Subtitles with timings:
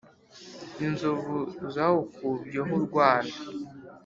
[0.85, 1.37] inzovu
[1.73, 3.33] zawukubyeho urwano,